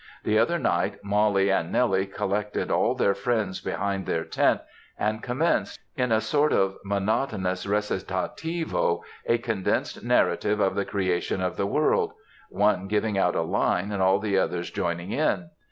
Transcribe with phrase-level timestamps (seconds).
[0.23, 4.61] The other night Molly and Nellie collected all their friends behind their tent
[4.97, 11.55] and commenced, in a sort of monotonous recitativo, a condensed narrative of the creation of
[11.55, 12.13] the world;
[12.49, 15.51] one giving out a line and all the others joining in.